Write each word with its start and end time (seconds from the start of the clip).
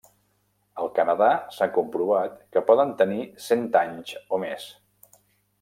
Al 0.83 0.87
Canadà 0.99 1.27
s'ha 1.57 1.67
comprovat 1.75 2.41
que 2.57 2.65
poden 2.71 2.97
tenir 3.03 3.21
cent 3.51 3.71
anys 3.85 4.19
o 4.39 4.45
més. 4.47 4.71